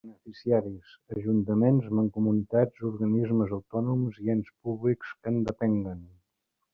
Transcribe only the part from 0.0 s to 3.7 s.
Beneficiaris: ajuntaments, mancomunitats organismes